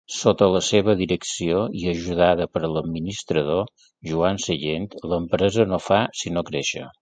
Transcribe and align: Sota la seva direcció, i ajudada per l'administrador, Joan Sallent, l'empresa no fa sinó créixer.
Sota 0.17 0.45
la 0.53 0.59
seva 0.67 0.93
direcció, 1.01 1.59
i 1.81 1.83
ajudada 1.91 2.47
per 2.55 2.63
l'administrador, 2.77 3.69
Joan 4.13 4.41
Sallent, 4.47 4.89
l'empresa 5.13 5.69
no 5.75 5.81
fa 5.91 6.01
sinó 6.25 6.45
créixer. 6.51 6.87